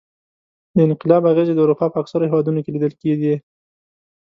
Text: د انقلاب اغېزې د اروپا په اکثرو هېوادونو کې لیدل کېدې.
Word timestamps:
د 0.75 0.77
انقلاب 0.87 1.23
اغېزې 1.31 1.53
د 1.55 1.59
اروپا 1.65 1.85
په 1.91 1.97
اکثرو 2.03 2.29
هېوادونو 2.29 2.59
کې 2.63 2.73
لیدل 2.75 2.93
کېدې. 3.01 3.35